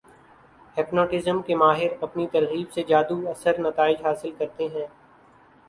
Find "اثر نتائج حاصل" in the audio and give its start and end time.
3.29-4.31